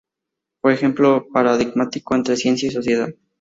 [0.63, 3.09] Fue ejemplo paradigmático entre ciencia y sociedad.